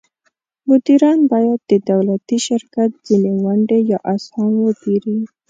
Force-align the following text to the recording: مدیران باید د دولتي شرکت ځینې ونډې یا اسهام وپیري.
مدیران 0.67 1.19
باید 1.31 1.59
د 1.71 1.73
دولتي 1.91 2.37
شرکت 2.47 2.89
ځینې 3.07 3.31
ونډې 3.43 3.79
یا 3.91 3.99
اسهام 4.15 4.53
وپیري. 4.67 5.17